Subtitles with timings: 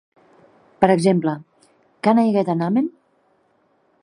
[0.85, 1.35] Per exemple,
[2.09, 2.93] "Can I get an Amen?".